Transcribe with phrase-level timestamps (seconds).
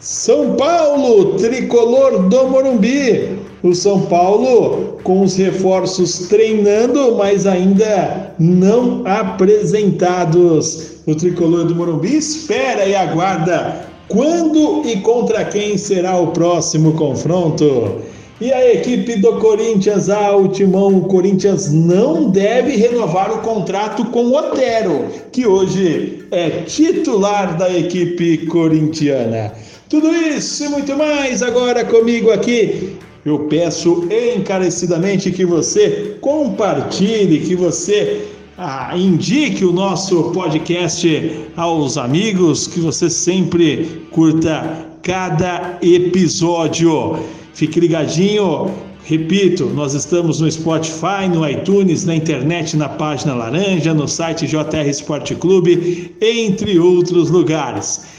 [0.00, 9.02] São Paulo, tricolor do Morumbi, o São Paulo com os reforços treinando, mas ainda não
[9.04, 10.98] apresentados.
[11.06, 18.02] O tricolor do Morumbi espera e aguarda quando e contra quem será o próximo confronto.
[18.40, 24.26] E a equipe do Corinthians, a Ultimão, o Corinthians não deve renovar o contrato com
[24.26, 29.52] o Otero, que hoje é titular da equipe corintiana.
[29.88, 32.96] Tudo isso e muito mais agora comigo aqui
[33.28, 38.26] eu peço encarecidamente que você compartilhe, que você
[38.56, 47.18] ah, indique o nosso podcast aos amigos, que você sempre curta cada episódio.
[47.52, 48.70] Fique ligadinho.
[49.04, 54.88] Repito, nós estamos no Spotify, no iTunes, na internet, na página Laranja, no site JR
[54.88, 58.17] Esporte Clube, entre outros lugares.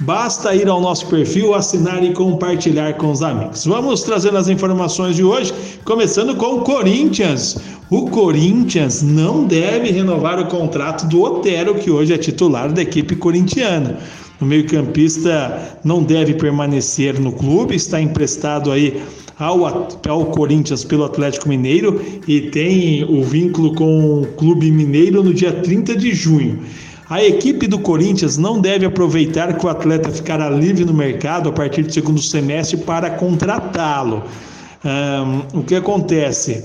[0.00, 3.66] Basta ir ao nosso perfil, assinar e compartilhar com os amigos.
[3.66, 5.52] Vamos trazendo as informações de hoje,
[5.84, 7.58] começando com o Corinthians.
[7.90, 13.14] O Corinthians não deve renovar o contrato do Otero, que hoje é titular da equipe
[13.14, 13.98] corintiana.
[14.40, 19.02] O meio-campista não deve permanecer no clube, está emprestado aí
[19.38, 25.34] ao, ao Corinthians pelo Atlético Mineiro e tem o vínculo com o Clube Mineiro no
[25.34, 26.60] dia 30 de junho.
[27.10, 31.52] A equipe do Corinthians não deve aproveitar que o atleta ficará livre no mercado a
[31.52, 34.22] partir do segundo semestre para contratá-lo.
[34.84, 36.62] Um, o que acontece?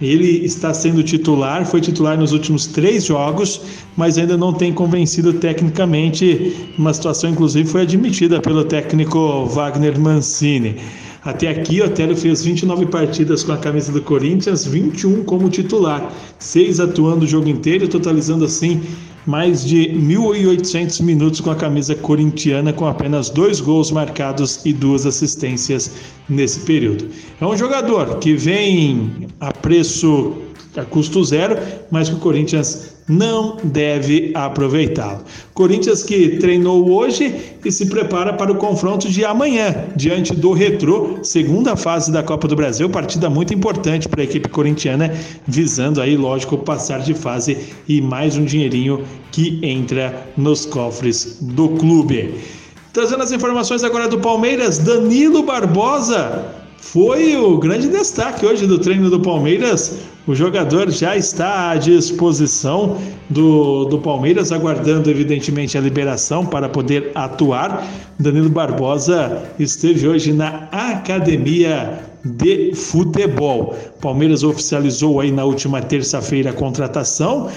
[0.00, 3.60] Ele está sendo titular, foi titular nos últimos três jogos,
[3.96, 6.70] mas ainda não tem convencido tecnicamente.
[6.78, 10.76] Uma situação, inclusive, foi admitida pelo técnico Wagner Mancini.
[11.24, 16.12] Até aqui, o Otélio fez 29 partidas com a camisa do Corinthians, 21 como titular,
[16.38, 18.80] 6 atuando o jogo inteiro, totalizando assim
[19.28, 25.04] mais de 1.800 minutos com a camisa corintiana, com apenas dois gols marcados e duas
[25.04, 25.92] assistências
[26.30, 27.10] nesse período.
[27.38, 30.32] É um jogador que vem a preço
[30.78, 31.56] a custo zero,
[31.90, 35.24] mas que o Corinthians não deve aproveitá-lo.
[35.54, 37.34] Corinthians que treinou hoje
[37.64, 42.46] e se prepara para o confronto de amanhã, diante do Retrô, segunda fase da Copa
[42.46, 45.12] do Brasil, partida muito importante para a equipe corintiana,
[45.46, 47.56] visando aí, lógico, passar de fase
[47.88, 49.02] e mais um dinheirinho
[49.32, 52.34] que entra nos cofres do clube.
[52.92, 59.10] Trazendo as informações agora do Palmeiras, Danilo Barbosa foi o grande destaque hoje do treino
[59.10, 59.98] do Palmeiras.
[60.28, 62.98] O jogador já está à disposição
[63.30, 67.82] do, do Palmeiras, aguardando evidentemente a liberação para poder atuar.
[68.18, 73.74] Danilo Barbosa esteve hoje na academia de futebol.
[74.02, 77.48] Palmeiras oficializou aí na última terça-feira a contratação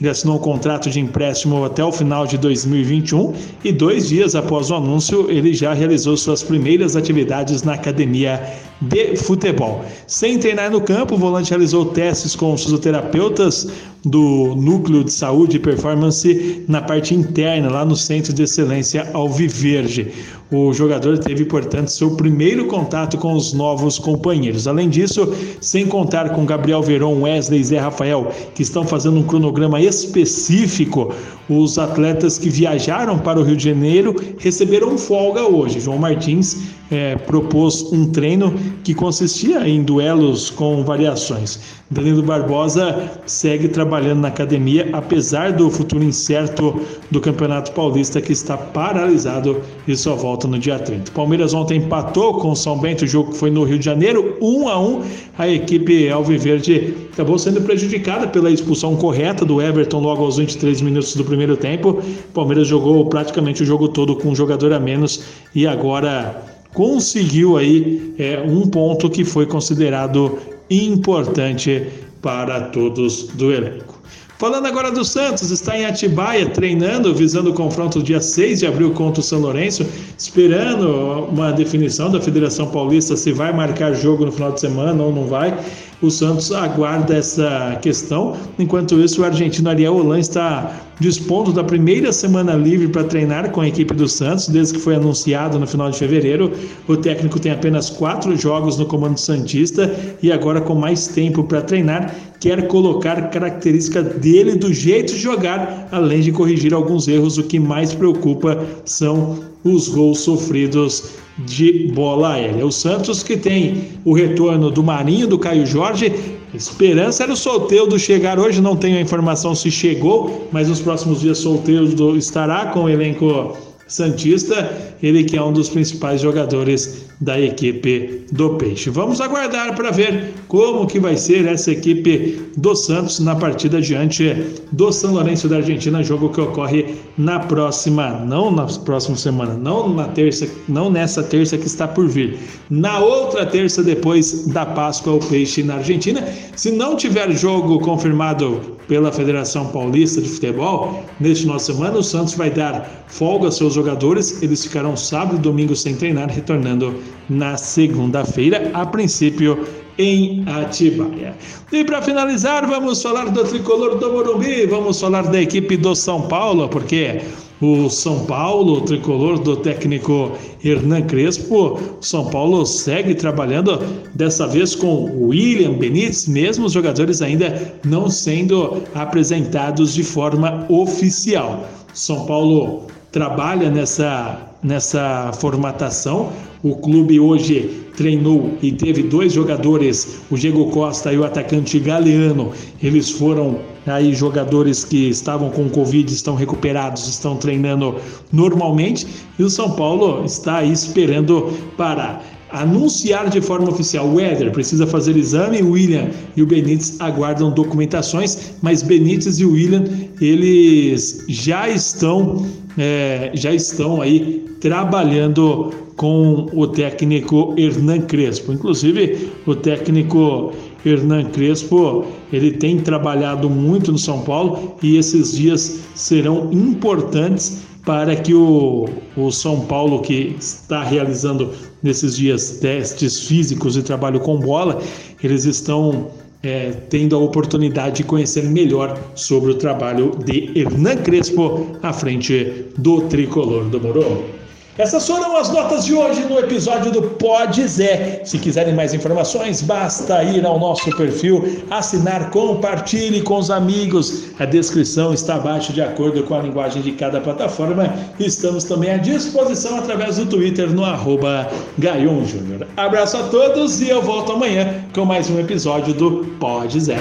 [0.00, 4.70] ele assinou um contrato de empréstimo até o final de 2021 e dois dias após
[4.70, 8.40] o anúncio, ele já realizou suas primeiras atividades na academia
[8.80, 9.84] de futebol.
[10.06, 13.68] Sem treinar no campo, o volante realizou testes com os fisioterapeutas
[14.04, 20.10] do Núcleo de Saúde e Performance na parte interna, lá no Centro de Excelência Alviverde.
[20.50, 24.66] O jogador teve, portanto, seu primeiro contato com os novos companheiros.
[24.66, 29.22] Além disso, sem contar com Gabriel Veron, Wesley e Zé Rafael, que estão fazendo um
[29.22, 31.14] cronograma específico,
[31.48, 35.78] os atletas que viajaram para o Rio de Janeiro receberam folga hoje.
[35.78, 36.56] João Martins
[36.90, 41.60] é, propôs um treino que consistia em duelos com variações.
[41.90, 46.80] Danilo Barbosa segue trabalhando na academia, apesar do futuro incerto
[47.10, 51.10] do Campeonato Paulista, que está paralisado e só volta no dia 30.
[51.10, 54.36] Palmeiras ontem empatou com o São Bento, o jogo que foi no Rio de Janeiro,
[54.40, 55.02] 1 a 1
[55.36, 61.16] A equipe Alviverde acabou sendo prejudicada pela expulsão correta do Everton logo aos 23 minutos
[61.16, 62.00] do primeiro tempo.
[62.32, 65.24] Palmeiras jogou praticamente o jogo todo com um jogador a menos
[65.54, 70.38] e agora conseguiu aí é, um ponto que foi considerado
[70.70, 71.86] importante
[72.22, 74.00] para todos do elenco.
[74.40, 78.90] Falando agora do Santos, está em Atibaia treinando, visando o confronto dia 6 de abril
[78.92, 79.86] contra o São Lourenço,
[80.16, 80.88] esperando
[81.30, 85.26] uma definição da Federação Paulista se vai marcar jogo no final de semana ou não
[85.26, 85.58] vai.
[86.02, 88.34] O Santos aguarda essa questão.
[88.58, 93.60] Enquanto isso, o argentino Ariel Holan está dispondo da primeira semana livre para treinar com
[93.60, 96.52] a equipe do Santos, desde que foi anunciado no final de fevereiro.
[96.88, 101.60] O técnico tem apenas quatro jogos no comando Santista e agora, com mais tempo para
[101.60, 107.36] treinar, quer colocar característica dele do jeito de jogar, além de corrigir alguns erros.
[107.36, 112.66] O que mais preocupa são os gols sofridos de bola aérea.
[112.66, 116.12] O Santos que tem o retorno do Marinho, do Caio Jorge.
[116.52, 121.20] Esperança era o Solteiro chegar hoje, não tenho a informação se chegou, mas nos próximos
[121.20, 127.38] dias Solteiro estará com o elenco Santista, ele que é um dos principais jogadores da
[127.38, 128.88] equipe do Peixe.
[128.88, 134.34] Vamos aguardar para ver como que vai ser essa equipe do Santos na partida diante
[134.72, 139.92] do São Lourenço da Argentina, jogo que ocorre na próxima, não na próxima semana, não
[139.92, 142.38] na terça, não nessa terça que está por vir.
[142.70, 146.26] Na outra terça depois da Páscoa o Peixe na Argentina.
[146.56, 152.34] Se não tiver jogo confirmado pela Federação Paulista de Futebol, neste de semana o Santos
[152.34, 156.94] vai dar folga aos seus jogadores, eles ficarão sábado e domingo sem treinar, retornando
[157.28, 159.66] na segunda-feira, a princípio
[159.98, 161.34] em Atibaia.
[161.70, 166.22] E para finalizar, vamos falar do tricolor do Morumbi, vamos falar da equipe do São
[166.22, 167.20] Paulo, porque
[167.60, 170.32] o São Paulo, o tricolor do técnico
[170.64, 173.78] Hernan Crespo, São Paulo segue trabalhando
[174.14, 181.68] dessa vez com William Benítez, mesmo os jogadores ainda não sendo apresentados de forma oficial.
[181.92, 186.32] São Paulo trabalha nessa, nessa formatação.
[186.62, 192.52] O clube hoje treinou e teve dois jogadores, o Diego Costa e o atacante Galeano.
[192.82, 197.96] Eles foram aí jogadores que estavam com Covid, estão recuperados, estão treinando
[198.30, 199.06] normalmente.
[199.38, 202.20] E o São Paulo está aí esperando para
[202.52, 204.08] anunciar de forma oficial.
[204.08, 209.44] O Éder precisa fazer exame, o William e o Benítez aguardam documentações, mas Benítez e
[209.44, 209.84] o William
[210.20, 212.44] eles já estão
[212.78, 218.52] é, já estão aí trabalhando com o técnico Hernan Crespo.
[218.52, 220.52] Inclusive, o técnico
[220.84, 228.14] Hernan Crespo, ele tem trabalhado muito no São Paulo e esses dias serão importantes para
[228.16, 231.50] que o, o São Paulo, que está realizando
[231.82, 234.80] nesses dias testes físicos e trabalho com bola,
[235.22, 236.08] eles estão
[236.42, 242.66] é, tendo a oportunidade de conhecer melhor sobre o trabalho de Hernan Crespo à frente
[242.78, 244.39] do tricolor do Morro.
[244.80, 248.22] Essas foram as notas de hoje no episódio do Pode Zé.
[248.24, 254.30] Se quiserem mais informações, basta ir ao nosso perfil, assinar, compartilhe com os amigos.
[254.38, 257.92] A descrição está abaixo de acordo com a linguagem de cada plataforma.
[258.18, 261.46] Estamos também à disposição através do Twitter no arroba
[261.78, 262.66] Júnior.
[262.74, 266.96] Abraço a todos e eu volto amanhã com mais um episódio do Pode Zé.